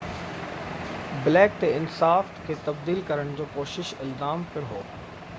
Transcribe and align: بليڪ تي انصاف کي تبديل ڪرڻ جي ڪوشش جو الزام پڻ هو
بليڪ 1.25 1.59
تي 1.63 1.67
انصاف 1.81 2.31
کي 2.47 2.55
تبديل 2.69 3.03
ڪرڻ 3.11 3.29
جي 3.41 3.47
ڪوشش 3.57 3.93
جو 3.99 4.03
الزام 4.07 4.47
پڻ 4.55 4.67
هو 4.71 4.81